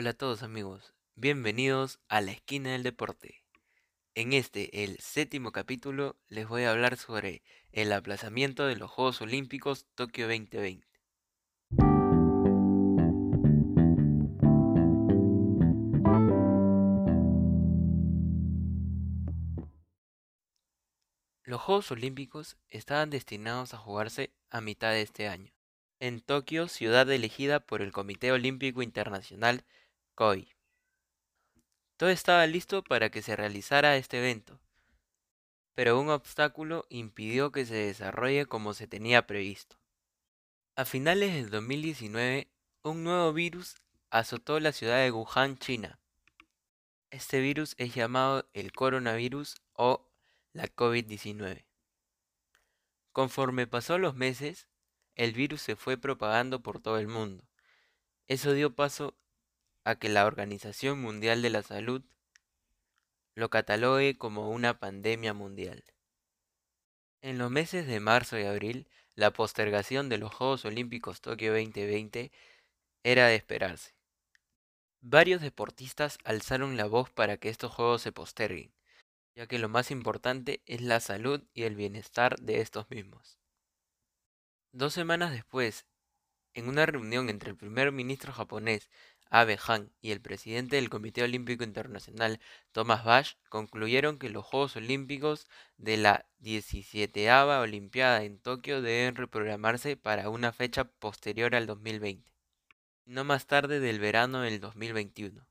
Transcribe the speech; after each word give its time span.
todos 0.00 0.42
amigos, 0.42 0.94
bienvenidos 1.14 2.00
a 2.08 2.22
la 2.22 2.32
esquina 2.32 2.72
del 2.72 2.82
deporte. 2.82 3.44
En 4.14 4.32
este, 4.32 4.82
el 4.82 4.98
séptimo 4.98 5.52
capítulo, 5.52 6.16
les 6.28 6.48
voy 6.48 6.62
a 6.62 6.70
hablar 6.70 6.96
sobre 6.96 7.42
el 7.70 7.92
aplazamiento 7.92 8.66
de 8.66 8.76
los 8.76 8.90
Juegos 8.90 9.20
Olímpicos 9.20 9.86
Tokio 9.94 10.26
2020. 10.26 10.86
Los 21.44 21.60
Juegos 21.60 21.90
Olímpicos 21.90 22.56
estaban 22.70 23.10
destinados 23.10 23.74
a 23.74 23.78
jugarse 23.78 24.32
a 24.48 24.62
mitad 24.62 24.92
de 24.92 25.02
este 25.02 25.28
año, 25.28 25.52
en 26.00 26.20
Tokio, 26.20 26.68
ciudad 26.68 27.08
elegida 27.10 27.60
por 27.60 27.82
el 27.82 27.92
Comité 27.92 28.32
Olímpico 28.32 28.80
Internacional 28.80 29.62
COI. 30.14 30.48
Todo 31.96 32.10
estaba 32.10 32.46
listo 32.46 32.82
para 32.82 33.10
que 33.10 33.22
se 33.22 33.36
realizara 33.36 33.96
este 33.96 34.18
evento, 34.18 34.60
pero 35.74 36.00
un 36.00 36.08
obstáculo 36.10 36.86
impidió 36.88 37.52
que 37.52 37.66
se 37.66 37.74
desarrolle 37.74 38.46
como 38.46 38.74
se 38.74 38.86
tenía 38.86 39.26
previsto. 39.26 39.76
A 40.76 40.84
finales 40.84 41.34
del 41.34 41.50
2019, 41.50 42.50
un 42.82 43.04
nuevo 43.04 43.32
virus 43.32 43.76
azotó 44.10 44.60
la 44.60 44.72
ciudad 44.72 44.98
de 44.98 45.10
Wuhan, 45.10 45.58
China. 45.58 46.00
Este 47.10 47.40
virus 47.40 47.74
es 47.76 47.94
llamado 47.94 48.48
el 48.54 48.72
coronavirus 48.72 49.56
o 49.74 50.08
la 50.52 50.68
COVID-19. 50.68 51.66
Conforme 53.12 53.66
pasó 53.66 53.98
los 53.98 54.14
meses, 54.14 54.68
el 55.16 55.32
virus 55.32 55.60
se 55.60 55.76
fue 55.76 55.98
propagando 55.98 56.62
por 56.62 56.80
todo 56.80 56.98
el 56.98 57.08
mundo. 57.08 57.44
Eso 58.26 58.52
dio 58.52 58.74
paso 58.74 59.19
a 59.84 59.94
que 59.96 60.08
la 60.08 60.26
Organización 60.26 61.00
Mundial 61.00 61.42
de 61.42 61.50
la 61.50 61.62
Salud 61.62 62.02
lo 63.34 63.48
catalogue 63.48 64.18
como 64.18 64.50
una 64.50 64.78
pandemia 64.78 65.32
mundial. 65.32 65.84
En 67.22 67.38
los 67.38 67.50
meses 67.50 67.86
de 67.86 68.00
marzo 68.00 68.38
y 68.38 68.44
abril, 68.44 68.88
la 69.14 69.32
postergación 69.32 70.08
de 70.08 70.18
los 70.18 70.34
Juegos 70.34 70.64
Olímpicos 70.64 71.20
Tokio 71.20 71.52
2020 71.52 72.32
era 73.02 73.26
de 73.26 73.36
esperarse. 73.36 73.94
Varios 75.00 75.40
deportistas 75.40 76.18
alzaron 76.24 76.76
la 76.76 76.86
voz 76.86 77.10
para 77.10 77.38
que 77.38 77.48
estos 77.48 77.72
Juegos 77.72 78.02
se 78.02 78.12
posterguen, 78.12 78.72
ya 79.34 79.46
que 79.46 79.58
lo 79.58 79.68
más 79.68 79.90
importante 79.90 80.62
es 80.66 80.82
la 80.82 81.00
salud 81.00 81.42
y 81.54 81.62
el 81.62 81.74
bienestar 81.74 82.38
de 82.40 82.60
estos 82.60 82.90
mismos. 82.90 83.38
Dos 84.72 84.92
semanas 84.92 85.32
después, 85.32 85.86
en 86.54 86.68
una 86.68 86.84
reunión 86.84 87.30
entre 87.30 87.50
el 87.50 87.56
primer 87.56 87.92
ministro 87.92 88.32
japonés 88.32 88.90
Abe 89.30 89.58
Han 89.66 89.90
y 90.02 90.10
el 90.10 90.20
presidente 90.20 90.76
del 90.76 90.90
Comité 90.90 91.22
Olímpico 91.22 91.64
Internacional 91.64 92.40
Thomas 92.72 93.04
Bach 93.04 93.36
concluyeron 93.48 94.18
que 94.18 94.28
los 94.28 94.44
Juegos 94.44 94.76
Olímpicos 94.76 95.46
de 95.78 95.96
la 95.96 96.26
17 96.40 97.32
Olimpiada 97.32 98.24
en 98.24 98.38
Tokio 98.38 98.82
deben 98.82 99.14
reprogramarse 99.14 99.96
para 99.96 100.28
una 100.28 100.52
fecha 100.52 100.84
posterior 100.84 101.54
al 101.54 101.66
2020, 101.66 102.28
no 103.06 103.24
más 103.24 103.46
tarde 103.46 103.80
del 103.80 104.00
verano 104.00 104.42
del 104.42 104.60
2021 104.60 105.50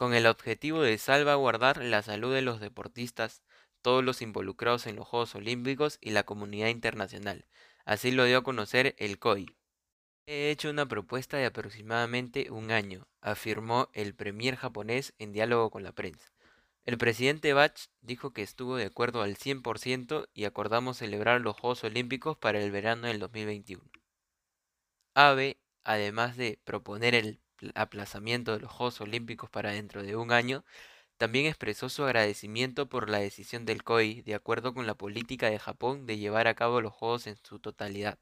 con 0.00 0.14
el 0.14 0.26
objetivo 0.26 0.80
de 0.80 0.96
salvaguardar 0.96 1.84
la 1.84 2.00
salud 2.00 2.32
de 2.32 2.40
los 2.40 2.58
deportistas, 2.58 3.42
todos 3.82 4.02
los 4.02 4.22
involucrados 4.22 4.86
en 4.86 4.96
los 4.96 5.06
Juegos 5.06 5.34
Olímpicos 5.34 5.98
y 6.00 6.12
la 6.12 6.22
comunidad 6.22 6.68
internacional. 6.68 7.44
Así 7.84 8.10
lo 8.10 8.24
dio 8.24 8.38
a 8.38 8.42
conocer 8.42 8.94
el 8.96 9.18
COI. 9.18 9.59
He 10.26 10.50
hecho 10.50 10.70
una 10.70 10.86
propuesta 10.86 11.36
de 11.36 11.46
aproximadamente 11.46 12.50
un 12.50 12.70
año, 12.70 13.06
afirmó 13.20 13.88
el 13.92 14.14
premier 14.14 14.56
japonés 14.56 15.12
en 15.18 15.32
diálogo 15.32 15.70
con 15.70 15.82
la 15.82 15.92
prensa. 15.92 16.32
El 16.86 16.98
presidente 16.98 17.52
Bach 17.52 17.88
dijo 18.00 18.32
que 18.32 18.42
estuvo 18.42 18.76
de 18.76 18.86
acuerdo 18.86 19.22
al 19.22 19.36
100% 19.36 20.28
y 20.32 20.44
acordamos 20.44 20.98
celebrar 20.98 21.40
los 21.40 21.56
Juegos 21.56 21.84
Olímpicos 21.84 22.36
para 22.38 22.60
el 22.60 22.70
verano 22.70 23.06
del 23.06 23.18
2021. 23.18 23.82
Abe, 25.14 25.60
además 25.84 26.36
de 26.36 26.58
proponer 26.64 27.14
el 27.14 27.40
aplazamiento 27.74 28.52
de 28.52 28.60
los 28.60 28.72
Juegos 28.72 29.00
Olímpicos 29.00 29.50
para 29.50 29.72
dentro 29.72 30.02
de 30.02 30.16
un 30.16 30.32
año, 30.32 30.64
también 31.18 31.46
expresó 31.46 31.88
su 31.90 32.04
agradecimiento 32.04 32.88
por 32.88 33.10
la 33.10 33.18
decisión 33.18 33.66
del 33.66 33.84
COI 33.84 34.22
de 34.22 34.34
acuerdo 34.34 34.72
con 34.74 34.86
la 34.86 34.94
política 34.94 35.50
de 35.50 35.58
Japón 35.58 36.06
de 36.06 36.18
llevar 36.18 36.48
a 36.48 36.54
cabo 36.54 36.80
los 36.80 36.94
Juegos 36.94 37.26
en 37.26 37.36
su 37.36 37.58
totalidad. 37.58 38.18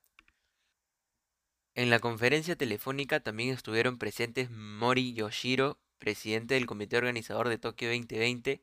En 1.79 1.91
la 1.91 2.01
conferencia 2.01 2.57
telefónica 2.57 3.21
también 3.21 3.51
estuvieron 3.51 3.99
presentes 3.99 4.51
Mori 4.51 5.13
Yoshiro, 5.15 5.79
presidente 5.99 6.55
del 6.55 6.67
comité 6.67 6.97
organizador 6.97 7.49
de 7.49 7.57
Tokio 7.57 7.89
2020, 7.91 8.61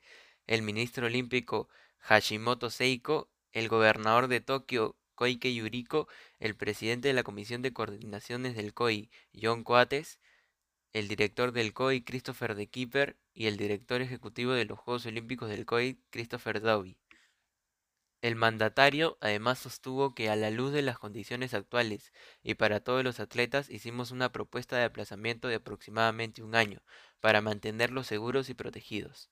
el 0.47 0.61
ministro 0.63 1.05
olímpico 1.05 1.69
Hashimoto 1.99 2.69
Seiko, 2.69 3.29
el 3.53 3.69
gobernador 3.69 4.27
de 4.27 4.41
Tokio 4.41 4.97
Koike 5.15 5.55
Yuriko, 5.55 6.09
el 6.39 6.57
presidente 6.57 7.07
de 7.07 7.13
la 7.13 7.23
Comisión 7.23 7.61
de 7.61 7.71
Coordinaciones 7.71 8.53
del 8.57 8.73
COI, 8.73 9.09
John 9.33 9.63
Coates, 9.63 10.19
el 10.91 11.07
director 11.07 11.53
del 11.53 11.71
COI 11.71 12.03
Christopher 12.03 12.53
de 12.53 12.67
Keeper 12.67 13.15
y 13.33 13.45
el 13.45 13.55
director 13.55 14.01
ejecutivo 14.01 14.51
de 14.51 14.65
los 14.65 14.77
Juegos 14.77 15.05
Olímpicos 15.05 15.47
del 15.47 15.65
COI 15.65 16.01
Christopher 16.09 16.59
Dowie. 16.59 16.97
El 18.25 18.35
mandatario 18.35 19.19
además 19.21 19.59
sostuvo 19.59 20.15
que 20.15 20.31
a 20.31 20.35
la 20.35 20.49
luz 20.49 20.73
de 20.73 20.81
las 20.81 20.97
condiciones 20.97 21.53
actuales 21.53 22.11
y 22.41 22.55
para 22.55 22.79
todos 22.79 23.03
los 23.03 23.19
atletas 23.19 23.69
hicimos 23.69 24.09
una 24.09 24.31
propuesta 24.31 24.77
de 24.77 24.83
aplazamiento 24.83 25.47
de 25.47 25.53
aproximadamente 25.53 26.41
un 26.41 26.55
año 26.55 26.81
para 27.19 27.41
mantenerlos 27.41 28.07
seguros 28.07 28.49
y 28.49 28.55
protegidos. 28.55 29.29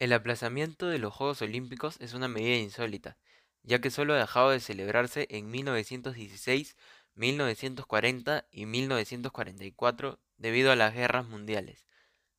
El 0.00 0.12
aplazamiento 0.12 0.88
de 0.88 0.98
los 0.98 1.14
Juegos 1.14 1.40
Olímpicos 1.40 2.00
es 2.00 2.14
una 2.14 2.26
medida 2.26 2.56
insólita, 2.56 3.16
ya 3.62 3.80
que 3.80 3.92
solo 3.92 4.14
ha 4.14 4.18
dejado 4.18 4.50
de 4.50 4.58
celebrarse 4.58 5.28
en 5.30 5.48
1916 5.48 6.74
1940 7.14 8.48
y 8.50 8.66
1944 8.66 10.18
debido 10.36 10.72
a 10.72 10.76
las 10.76 10.94
guerras 10.94 11.28
mundiales. 11.28 11.86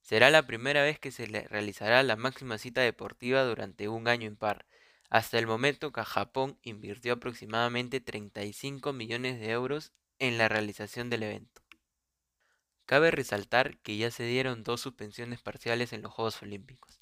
Será 0.02 0.30
la 0.30 0.46
primera 0.46 0.84
vez 0.84 1.00
que 1.00 1.12
se 1.12 1.28
realizará 1.28 2.04
la 2.04 2.18
máxima 2.18 2.58
cita 2.58 2.82
deportiva 2.82 3.46
durante 3.46 3.88
un 3.88 4.10
año 4.10 4.28
impar. 4.28 4.66
Hasta 5.14 5.38
el 5.38 5.46
momento 5.46 5.92
que 5.92 6.04
Japón 6.04 6.58
invirtió 6.64 7.14
aproximadamente 7.14 8.02
35 8.02 8.94
millones 8.94 9.40
de 9.40 9.52
euros 9.52 9.94
en 10.18 10.40
la 10.40 10.50
realización 10.50 11.12
del 11.12 11.22
evento. 11.22 11.62
Cabe 12.88 13.12
resaltar 13.12 13.78
que 13.84 13.96
ya 13.96 14.10
se 14.10 14.24
dieron 14.24 14.64
dos 14.64 14.82
suspensiones 14.82 15.40
parciales 15.40 15.94
en 15.94 16.02
los 16.02 16.12
Juegos 16.12 16.42
Olímpicos. 16.42 17.00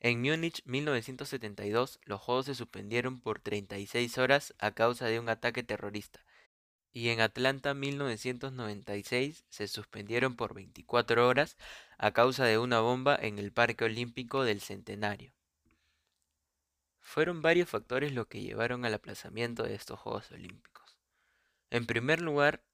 En 0.00 0.20
Múnich 0.22 0.60
1972 0.64 2.00
los 2.02 2.20
Juegos 2.20 2.46
se 2.46 2.56
suspendieron 2.56 3.20
por 3.20 3.38
36 3.38 4.18
horas 4.18 4.54
a 4.58 4.72
causa 4.72 5.06
de 5.06 5.20
un 5.20 5.28
ataque 5.28 5.62
terrorista 5.62 6.24
y 6.90 7.10
en 7.10 7.20
Atlanta 7.20 7.74
1996 7.74 9.44
se 9.48 9.68
suspendieron 9.68 10.34
por 10.34 10.52
24 10.52 11.28
horas 11.28 11.56
a 11.96 12.10
causa 12.10 12.44
de 12.44 12.58
una 12.58 12.80
bomba 12.80 13.14
en 13.14 13.38
el 13.38 13.52
Parque 13.52 13.84
Olímpico 13.84 14.42
del 14.42 14.60
Centenario. 14.60 15.32
Fueron 17.02 17.42
varios 17.42 17.68
factores 17.68 18.12
los 18.12 18.26
que 18.28 18.40
llevaron 18.40 18.86
al 18.86 18.94
aplazamiento 18.94 19.64
de 19.64 19.74
estos 19.74 20.00
Juegos 20.00 20.30
Olímpicos. 20.30 20.98
En 21.68 21.84
primer 21.84 22.22
lugar, 22.22 22.64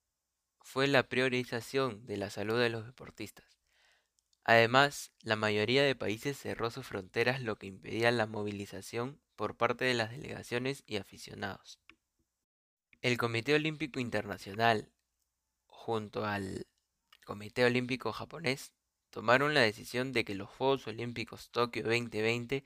fue 0.60 0.86
la 0.86 1.08
priorización 1.08 2.06
de 2.06 2.18
la 2.18 2.30
salud 2.30 2.60
de 2.60 2.68
los 2.68 2.86
deportistas. 2.86 3.58
Además, 4.44 5.12
la 5.22 5.36
mayoría 5.36 5.82
de 5.82 5.94
países 5.94 6.38
cerró 6.38 6.70
sus 6.70 6.86
fronteras 6.86 7.42
lo 7.42 7.56
que 7.56 7.66
impedía 7.66 8.10
la 8.12 8.26
movilización 8.26 9.20
por 9.34 9.56
parte 9.56 9.84
de 9.84 9.94
las 9.94 10.10
delegaciones 10.10 10.84
y 10.86 10.96
aficionados. 10.96 11.80
El 13.00 13.16
Comité 13.18 13.54
Olímpico 13.54 14.00
Internacional, 14.00 14.90
junto 15.66 16.24
al 16.24 16.66
Comité 17.24 17.64
Olímpico 17.64 18.12
Japonés, 18.12 18.72
tomaron 19.10 19.54
la 19.54 19.60
decisión 19.60 20.12
de 20.12 20.24
que 20.24 20.34
los 20.34 20.48
Juegos 20.48 20.86
Olímpicos 20.86 21.50
Tokio 21.50 21.82
2020 21.82 22.64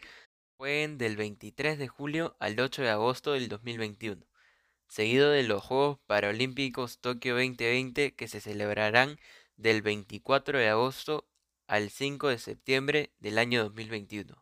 jueguen 0.63 0.97
del 0.97 1.17
23 1.17 1.77
de 1.77 1.89
julio 1.89 2.37
al 2.39 2.61
8 2.61 2.83
de 2.83 2.91
agosto 2.91 3.33
del 3.33 3.49
2021, 3.49 4.25
seguido 4.87 5.29
de 5.31 5.43
los 5.43 5.61
Juegos 5.61 5.99
Paralímpicos 6.07 7.01
Tokio 7.01 7.35
2020 7.35 8.15
que 8.15 8.29
se 8.29 8.41
celebrarán 8.41 9.19
del 9.57 9.83
24 9.83 10.61
de 10.61 10.69
agosto 10.69 11.27
al 11.67 11.91
5 11.91 12.29
de 12.29 12.39
septiembre 12.39 13.13
del 13.19 13.39
año 13.39 13.65
2021. 13.65 14.41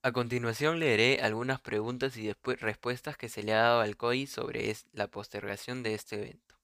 A 0.00 0.12
continuación 0.12 0.78
leeré 0.80 1.20
algunas 1.20 1.60
preguntas 1.60 2.16
y 2.16 2.26
después 2.26 2.58
respuestas 2.58 3.18
que 3.18 3.28
se 3.28 3.42
le 3.42 3.52
ha 3.52 3.60
dado 3.60 3.80
al 3.82 3.98
COI 3.98 4.26
sobre 4.26 4.74
la 4.92 5.08
postergación 5.08 5.82
de 5.82 5.92
este 5.92 6.16
evento. 6.16 6.58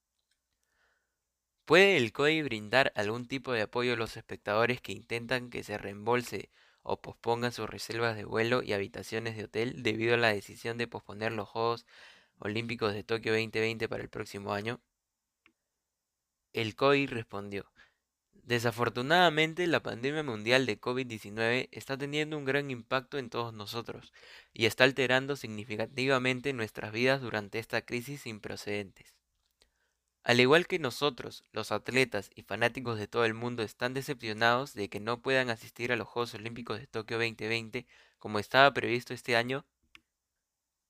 ¿Puede 1.67 1.99
el 1.99 2.13
COI 2.13 2.41
brindar 2.41 2.95
algún 2.97 3.29
tipo 3.29 3.53
de 3.53 3.61
apoyo 3.61 3.93
a 3.93 3.97
los 3.97 4.17
espectadores 4.17 4.81
que 4.81 4.93
intentan 4.93 5.51
que 5.51 5.63
se 5.63 5.77
reembolse 5.77 6.49
o 6.85 7.01
pospongan 7.01 7.51
sus 7.51 7.69
reservas 7.69 8.15
de 8.17 8.25
vuelo 8.25 8.63
y 8.63 8.73
habitaciones 8.73 9.37
de 9.37 9.45
hotel 9.45 9.83
debido 9.83 10.15
a 10.15 10.19
la 10.19 10.33
decisión 10.33 10.79
de 10.79 10.87
posponer 10.87 11.33
los 11.33 11.49
Juegos 11.49 11.87
Olímpicos 12.39 12.95
de 12.95 13.03
Tokio 13.03 13.33
2020 13.33 13.89
para 13.89 14.03
el 14.03 14.11
próximo 14.11 14.53
año? 14.53 14.81
El 16.53 16.77
COI 16.77 17.07
respondió, 17.07 17.67
Desafortunadamente, 18.45 19.67
la 19.67 19.83
pandemia 19.83 20.23
mundial 20.23 20.67
de 20.67 20.79
COVID-19 20.79 21.69
está 21.73 21.97
teniendo 21.97 22.37
un 22.37 22.45
gran 22.45 22.71
impacto 22.71 23.17
en 23.17 23.31
todos 23.31 23.55
nosotros 23.55 24.13
y 24.53 24.67
está 24.67 24.85
alterando 24.85 25.35
significativamente 25.35 26.53
nuestras 26.53 26.93
vidas 26.93 27.23
durante 27.23 27.59
esta 27.59 27.81
crisis 27.81 28.21
sin 28.21 28.41
precedentes. 28.41 29.15
Al 30.25 30.41
igual 30.41 30.67
que 30.67 30.79
nosotros, 30.79 31.45
los 31.53 31.71
atletas 31.71 32.31
y 32.35 32.43
fanáticos 32.43 32.99
de 32.99 33.07
todo 33.07 33.27
el 33.27 33.35
mundo 33.35 33.63
están 33.63 33.93
decepcionados 33.93 34.73
de 34.73 34.89
que 34.89 34.99
no 34.99 35.21
puedan 35.21 35.51
asistir 35.51 35.93
a 35.93 35.97
los 35.97 36.09
Juegos 36.09 36.35
Olímpicos 36.35 36.81
de 36.81 36.87
Tokio 36.87 37.19
2020 37.19 37.87
como 38.19 38.39
estaba 38.39 38.73
previsto 38.73 39.13
este 39.13 39.37
año, 39.37 39.67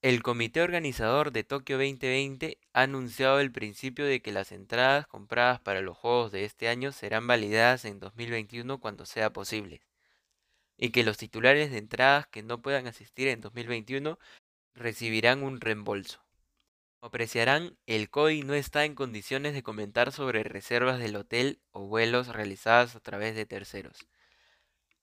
el 0.03 0.23
comité 0.23 0.63
organizador 0.63 1.33
de 1.33 1.43
Tokio 1.45 1.79
2020 1.79 2.59
ha 2.75 2.83
anunciado 2.83 3.41
el 3.41 3.51
principio 3.51 4.05
de 4.05 4.23
que 4.23 4.31
las 4.31 4.53
entradas 4.53 5.07
compradas 5.09 5.61
para 5.61 5.81
los 5.81 5.97
Juegos 5.99 6.31
de 6.31 6.45
este 6.45 6.69
año 6.69 6.93
serán 6.93 7.27
validadas 7.27 7.85
en 7.87 7.99
2021 7.99 8.79
cuando 8.79 9.05
sea 9.05 9.33
posible, 9.33 9.81
y 10.77 10.91
que 10.91 11.05
los 11.05 11.17
titulares 11.17 11.73
de 11.73 11.79
entradas 11.79 12.27
que 12.29 12.43
no 12.43 12.63
puedan 12.63 12.87
asistir 12.87 13.29
en 13.29 13.41
2021 13.41 14.19
recibirán 14.75 15.43
un 15.43 15.61
reembolso. 15.61 16.24
Apreciarán, 17.05 17.77
el 17.85 18.09
COI 18.09 18.45
no 18.45 18.55
está 18.55 18.87
en 18.87 18.95
condiciones 18.95 19.53
de 19.53 19.63
comentar 19.63 20.11
sobre 20.11 20.43
reservas 20.43 20.99
del 20.99 21.17
hotel 21.17 21.61
o 21.71 21.87
vuelos 21.87 22.29
realizadas 22.29 22.97
a 22.97 23.01
través 23.01 23.37
de 23.37 23.45
terceros. 23.45 24.09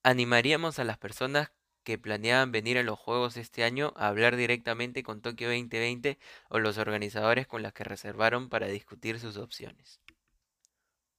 Animaríamos 0.01 0.79
a 0.79 0.83
las 0.83 0.97
personas 0.97 1.51
que 1.83 1.99
planeaban 1.99 2.51
venir 2.51 2.79
a 2.79 2.83
los 2.83 2.97
Juegos 2.97 3.37
este 3.37 3.63
año 3.63 3.93
a 3.95 4.07
hablar 4.07 4.35
directamente 4.35 5.03
con 5.03 5.21
Tokio 5.21 5.49
2020 5.49 6.17
o 6.49 6.57
los 6.57 6.79
organizadores 6.79 7.45
con 7.45 7.61
las 7.61 7.71
que 7.71 7.83
reservaron 7.83 8.49
para 8.49 8.65
discutir 8.65 9.19
sus 9.19 9.37
opciones. 9.37 10.01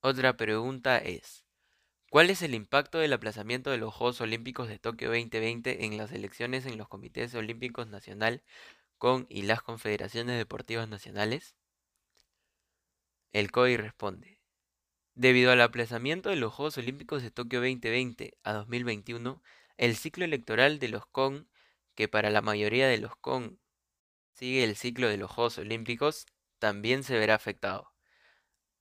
Otra 0.00 0.36
pregunta 0.36 0.98
es, 0.98 1.44
¿cuál 2.10 2.28
es 2.28 2.42
el 2.42 2.56
impacto 2.56 2.98
del 2.98 3.12
aplazamiento 3.12 3.70
de 3.70 3.78
los 3.78 3.94
Juegos 3.94 4.20
Olímpicos 4.20 4.66
de 4.66 4.80
Tokio 4.80 5.10
2020 5.10 5.84
en 5.84 5.96
las 5.96 6.10
elecciones 6.10 6.66
en 6.66 6.76
los 6.76 6.88
comités 6.88 7.32
olímpicos 7.36 7.86
nacional 7.86 8.42
con 9.02 9.26
y 9.28 9.42
las 9.42 9.62
confederaciones 9.62 10.38
deportivas 10.38 10.88
nacionales? 10.88 11.56
El 13.32 13.50
COI 13.50 13.76
responde, 13.76 14.38
Debido 15.16 15.50
al 15.50 15.60
aplazamiento 15.60 16.30
de 16.30 16.36
los 16.36 16.52
Juegos 16.52 16.78
Olímpicos 16.78 17.20
de 17.20 17.32
Tokio 17.32 17.58
2020 17.58 18.38
a 18.44 18.52
2021, 18.52 19.42
el 19.76 19.96
ciclo 19.96 20.24
electoral 20.24 20.78
de 20.78 20.86
los 20.86 21.04
CON, 21.06 21.48
que 21.96 22.06
para 22.06 22.30
la 22.30 22.42
mayoría 22.42 22.86
de 22.86 22.98
los 22.98 23.16
CON 23.16 23.58
sigue 24.34 24.62
el 24.62 24.76
ciclo 24.76 25.08
de 25.08 25.16
los 25.16 25.32
Juegos 25.32 25.58
Olímpicos, 25.58 26.26
también 26.60 27.02
se 27.02 27.18
verá 27.18 27.34
afectado. 27.34 27.92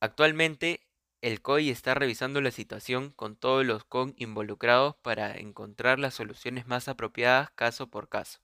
Actualmente, 0.01 0.81
el 1.21 1.41
COI 1.41 1.71
está 1.71 1.95
revisando 1.95 2.41
la 2.41 2.51
situación 2.51 3.09
con 3.09 3.35
todos 3.35 3.65
los 3.65 3.85
CON 3.85 4.13
involucrados 4.17 4.97
para 4.97 5.35
encontrar 5.39 5.97
las 5.97 6.13
soluciones 6.13 6.67
más 6.67 6.87
apropiadas 6.89 7.49
caso 7.55 7.87
por 7.87 8.07
caso. 8.07 8.39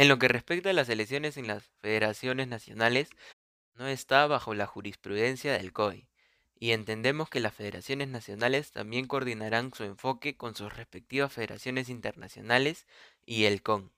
En 0.00 0.08
lo 0.08 0.18
que 0.18 0.28
respecta 0.28 0.70
a 0.70 0.72
las 0.72 0.88
elecciones 0.88 1.36
en 1.36 1.46
las 1.46 1.62
federaciones 1.82 2.48
nacionales, 2.48 3.10
no 3.74 3.86
está 3.86 4.26
bajo 4.26 4.54
la 4.54 4.66
jurisprudencia 4.66 5.52
del 5.52 5.74
COI 5.74 6.08
y 6.58 6.70
entendemos 6.70 7.28
que 7.28 7.38
las 7.38 7.52
federaciones 7.52 8.08
nacionales 8.08 8.70
también 8.70 9.06
coordinarán 9.06 9.74
su 9.74 9.84
enfoque 9.84 10.38
con 10.38 10.54
sus 10.54 10.74
respectivas 10.74 11.34
federaciones 11.34 11.90
internacionales 11.90 12.86
y 13.26 13.44
el 13.44 13.60
CON. 13.60 13.92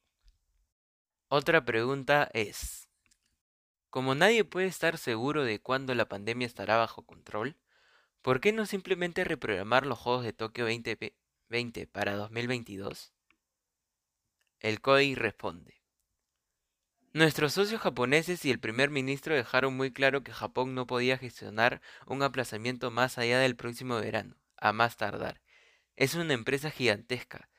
Otra 1.29 1.65
pregunta 1.65 2.29
es, 2.33 2.89
como 3.89 4.17
nadie 4.17 4.43
puede 4.43 4.67
estar 4.67 4.99
seguro 4.99 5.45
de 5.45 5.61
cuándo 5.61 5.95
la 5.95 6.09
pandemia 6.09 6.49
estará 6.49 6.79
bajo 6.79 7.07
control, 7.07 7.55
¿por 8.23 8.41
qué 8.41 8.51
no 8.51 8.67
simplemente 8.67 9.23
reprogramar 9.23 9.87
los 9.87 10.01
Juegos 10.01 10.25
de 10.25 10.33
Tokio 10.33 10.65
2020 10.65 11.87
para 11.87 12.17
2022? 12.17 13.13
El 14.59 14.81
COI 14.81 15.15
responde, 15.15 15.82
Nuestros 17.15 17.53
socios 17.53 17.83
japoneses 17.83 18.43
y 18.47 18.51
el 18.51 18.59
primer 18.59 18.89
ministro 18.89 19.35
dejaron 19.35 19.77
muy 19.77 19.93
claro 19.93 20.23
que 20.23 20.33
Japón 20.33 20.75
no 20.75 20.87
podía 20.87 21.19
gestionar 21.19 21.83
un 22.07 22.23
aplazamiento 22.23 22.91
más 22.91 23.19
allá 23.19 23.39
del 23.39 23.55
próximo 23.55 23.97
verano, 23.97 24.35
a 24.57 24.73
más 24.73 24.97
tardar. 24.97 25.43
Es 25.95 26.15
una 26.15 26.33
empresa 26.33 26.71
gigantesca, 26.71 27.51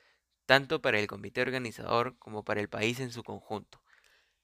tanto 0.47 0.81
para 0.81 0.97
el 0.97 1.05
comité 1.05 1.43
organizador 1.43 2.17
como 2.17 2.43
para 2.43 2.61
el 2.61 2.67
país 2.67 2.99
en 2.99 3.11
su 3.11 3.23
conjunto. 3.23 3.79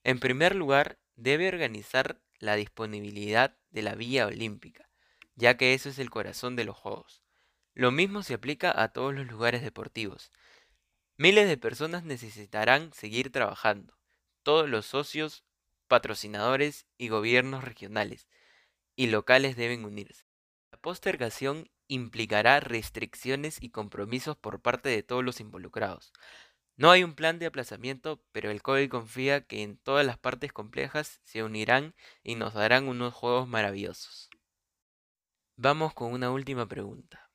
En 0.04 0.20
primer 0.20 0.54
lugar, 0.54 1.00
debe 1.16 1.48
organizar 1.48 2.22
la 2.38 2.56
disponibilidad 2.56 3.58
de 3.72 3.82
la 3.82 3.96
vía 3.96 4.28
olímpica, 4.28 4.92
ya 5.34 5.58
que 5.58 5.74
eso 5.74 5.90
es 5.90 5.98
el 5.98 6.12
corazón 6.12 6.56
de 6.56 6.66
los 6.66 6.78
Juegos. 6.78 7.24
Lo 7.74 7.90
mismo 7.90 8.22
se 8.22 8.36
aplica 8.36 8.80
a 8.80 8.90
todos 8.90 9.16
los 9.16 9.26
lugares 9.26 9.64
deportivos. 9.64 10.32
Miles 11.18 11.48
de 11.48 11.58
personas 11.58 12.04
necesitarán 12.04 12.94
seguir 12.94 13.32
trabajando 13.32 13.99
todos 14.44 14.70
los 14.70 14.86
socios, 14.86 15.44
patrocinadores 15.88 16.86
y 16.98 17.10
gobiernos 17.10 17.64
regionales 17.64 18.28
y 18.96 19.08
locales 19.08 19.56
deben 19.56 19.86
unirse. 19.86 20.26
La 20.72 20.78
postergación 20.78 21.70
implicará 21.88 22.60
restricciones 22.60 23.62
y 23.62 23.70
compromisos 23.70 24.38
por 24.38 24.62
parte 24.62 24.90
de 24.90 25.04
todos 25.04 25.24
los 25.24 25.40
involucrados. 25.40 26.14
No 26.78 26.92
hay 26.92 27.04
un 27.04 27.14
plan 27.14 27.40
de 27.40 27.46
aplazamiento, 27.46 28.24
pero 28.32 28.52
el 28.52 28.62
COI 28.62 28.88
confía 28.88 29.46
que 29.46 29.64
en 29.64 29.78
todas 29.78 30.06
las 30.06 30.18
partes 30.18 30.54
complejas 30.54 31.20
se 31.24 31.44
unirán 31.44 31.96
y 32.24 32.36
nos 32.36 32.54
darán 32.54 32.88
unos 32.88 33.14
juegos 33.14 33.48
maravillosos. 33.48 34.30
Vamos 35.58 35.94
con 35.94 36.14
una 36.14 36.32
última 36.32 36.68
pregunta. 36.68 37.30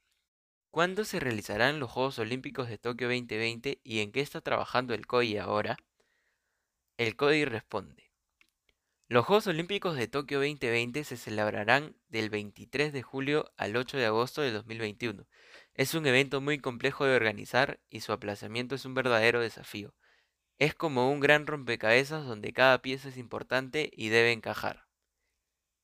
¿Cuándo 0.71 1.05
se 1.05 1.21
realizarán 1.21 1.79
los 1.79 1.91
Juegos 1.91 2.19
Olímpicos 2.19 2.69
de 2.69 2.79
Tokio 2.79 3.07
2020 3.09 3.81
y 3.85 4.01
en 4.01 4.13
qué 4.13 4.21
está 4.21 4.41
trabajando 4.41 4.95
el 4.95 5.07
COI 5.07 5.37
ahora? 5.37 5.77
El 6.97 7.17
CODI 7.17 7.45
responde. 7.45 8.13
Los 9.09 9.25
Juegos 9.27 9.49
Olímpicos 9.49 9.97
de 9.97 10.07
Tokio 10.07 10.39
2020 10.39 11.03
se 11.03 11.17
celebrarán 11.17 11.97
del 12.07 12.31
23 12.31 12.93
de 12.93 13.03
julio 13.03 13.53
al 13.57 13.75
8 13.75 13.97
de 13.97 14.07
agosto 14.07 14.43
de 14.43 14.53
2021. 14.53 15.27
Es 15.75 15.95
un 15.95 16.07
evento 16.07 16.41
muy 16.41 16.61
complejo 16.61 17.05
de 17.05 17.17
organizar 17.17 17.81
y 17.91 17.99
su 17.99 18.13
aplazamiento 18.13 18.77
es 18.77 18.85
un 18.85 18.95
verdadero 18.95 19.41
desafío. 19.41 19.93
Es 20.61 20.77
como 20.77 21.11
un 21.11 21.19
gran 21.19 21.49
rompecabezas 21.49 22.27
donde 22.27 22.53
cada 22.53 22.81
pieza 22.81 23.09
es 23.09 23.17
importante 23.17 23.91
y 23.93 24.11
debe 24.11 24.31
encajar. 24.31 24.87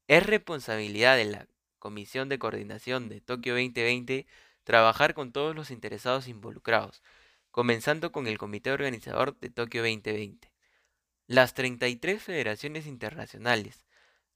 Es 0.07 0.25
responsabilidad 0.25 1.17
de 1.17 1.25
la 1.25 1.49
Comisión 1.81 2.29
de 2.29 2.39
Coordinación 2.39 3.09
de 3.09 3.21
Tokio 3.21 3.55
2020 3.55 4.29
trabajar 4.63 5.15
con 5.15 5.33
todos 5.33 5.57
los 5.57 5.73
interesados 5.73 6.29
involucrados, 6.29 7.03
comenzando 7.51 8.13
con 8.13 8.29
el 8.29 8.39
comité 8.39 8.71
organizador 8.71 9.37
de 9.41 9.51
Tokio 9.51 9.83
2020 9.83 10.50
las 11.31 11.55
33 11.55 12.21
federaciones 12.21 12.89
internacionales, 12.89 13.85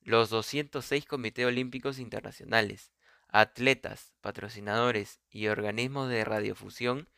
los 0.02 0.30
206 0.30 1.06
comités 1.06 1.44
olímpicos 1.44 1.98
internacionales, 1.98 2.92
atletas, 3.26 4.12
patrocinadores 4.20 5.18
y 5.28 5.48
organismos 5.48 6.08
de 6.08 6.24
radiofusión 6.24 7.08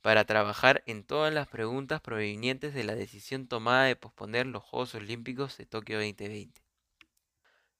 para 0.00 0.24
trabajar 0.24 0.82
en 0.86 1.04
todas 1.04 1.32
las 1.32 1.46
preguntas 1.46 2.00
provenientes 2.00 2.74
de 2.74 2.82
la 2.82 2.96
decisión 2.96 3.46
tomada 3.46 3.84
de 3.84 3.94
posponer 3.94 4.46
los 4.46 4.64
Juegos 4.64 4.96
Olímpicos 4.96 5.56
de 5.58 5.66
Tokio 5.66 5.98
2020. 5.98 6.60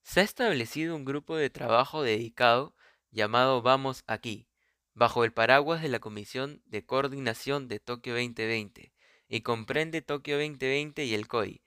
Se 0.03 0.21
ha 0.21 0.23
establecido 0.23 0.95
un 0.95 1.05
grupo 1.05 1.35
de 1.35 1.51
trabajo 1.51 2.05
dedicado 2.05 2.77
llamado 3.11 3.61
Vamos 3.61 4.05
Aquí, 4.07 4.47
bajo 4.93 5.25
el 5.25 5.33
paraguas 5.33 5.83
de 5.83 5.89
la 5.89 5.99
Comisión 5.99 6.63
de 6.67 6.87
Coordinación 6.87 7.67
de 7.67 7.81
Tokio 7.81 8.13
2020, 8.13 8.94
y 9.29 9.41
comprende 9.41 10.03
Tokio 10.03 10.37
2020 10.37 11.05
y 11.05 11.15
el 11.15 11.29
COI. 11.29 11.63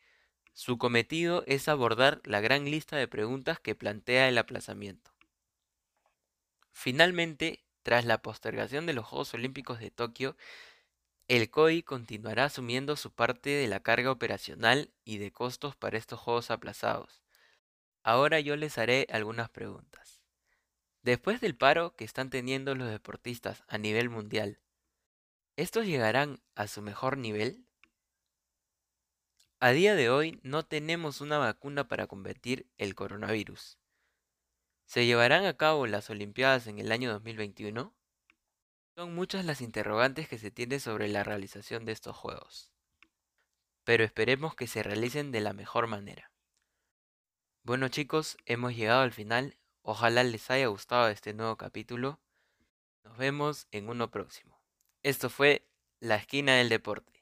Su 0.53 0.77
cometido 0.77 1.43
es 1.47 1.67
abordar 1.67 2.21
la 2.23 2.41
gran 2.41 2.65
lista 2.65 2.95
de 2.97 3.07
preguntas 3.07 3.59
que 3.59 3.75
plantea 3.75 4.27
el 4.27 4.37
aplazamiento. 4.37 5.11
Finalmente, 6.71 7.63
tras 7.83 8.05
la 8.05 8.21
postergación 8.21 8.85
de 8.85 8.93
los 8.93 9.05
Juegos 9.05 9.33
Olímpicos 9.33 9.79
de 9.79 9.91
Tokio, 9.91 10.35
el 11.27 11.49
COI 11.49 11.83
continuará 11.83 12.45
asumiendo 12.45 12.95
su 12.95 13.11
parte 13.11 13.49
de 13.49 13.67
la 13.67 13.81
carga 13.81 14.11
operacional 14.11 14.91
y 15.03 15.17
de 15.17 15.31
costos 15.31 15.75
para 15.75 15.97
estos 15.97 16.19
Juegos 16.19 16.51
aplazados. 16.51 17.21
Ahora 18.03 18.39
yo 18.39 18.55
les 18.55 18.77
haré 18.77 19.07
algunas 19.11 19.49
preguntas. 19.49 20.21
Después 21.01 21.41
del 21.41 21.55
paro 21.55 21.95
que 21.95 22.05
están 22.05 22.29
teniendo 22.29 22.75
los 22.75 22.89
deportistas 22.89 23.63
a 23.67 23.77
nivel 23.77 24.09
mundial, 24.09 24.59
¿Estos 25.57 25.87
llegarán 25.87 26.39
a 26.53 26.67
su 26.67 26.83
mejor 26.83 27.17
nivel? 27.17 27.65
A 29.59 29.71
día 29.71 29.95
de 29.95 30.11
hoy 30.11 30.39
no 30.43 30.63
tenemos 30.63 31.19
una 31.19 31.39
vacuna 31.39 31.87
para 31.87 32.05
combatir 32.05 32.69
el 32.77 32.93
coronavirus. 32.93 33.79
¿Se 34.85 35.07
llevarán 35.07 35.45
a 35.45 35.57
cabo 35.57 35.87
las 35.87 36.11
Olimpiadas 36.11 36.67
en 36.67 36.77
el 36.77 36.91
año 36.91 37.11
2021? 37.11 37.91
Son 38.93 39.15
muchas 39.15 39.45
las 39.45 39.61
interrogantes 39.61 40.27
que 40.29 40.37
se 40.37 40.51
tienen 40.51 40.79
sobre 40.79 41.07
la 41.07 41.23
realización 41.23 41.85
de 41.85 41.93
estos 41.93 42.15
Juegos. 42.15 42.71
Pero 43.83 44.03
esperemos 44.03 44.53
que 44.53 44.67
se 44.67 44.83
realicen 44.83 45.31
de 45.31 45.41
la 45.41 45.53
mejor 45.53 45.87
manera. 45.87 46.31
Bueno 47.63 47.87
chicos, 47.87 48.37
hemos 48.45 48.75
llegado 48.75 49.01
al 49.01 49.11
final. 49.11 49.57
Ojalá 49.81 50.23
les 50.23 50.51
haya 50.51 50.67
gustado 50.67 51.07
este 51.07 51.33
nuevo 51.33 51.57
capítulo. 51.57 52.19
Nos 53.03 53.17
vemos 53.17 53.67
en 53.71 53.89
uno 53.89 54.11
próximo. 54.11 54.56
Esto 55.04 55.30
fue 55.32 55.68
La 56.00 56.18
Esquina 56.18 56.56
del 56.58 56.70
Deporte. 56.70 57.16